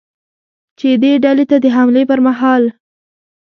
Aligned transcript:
چې 0.79 0.87
دې 1.01 1.13
ډلې 1.23 1.45
ته 1.51 1.57
د 1.63 1.65
حملې 1.75 2.03
پرمهال 2.09 2.61
ل 2.63 2.67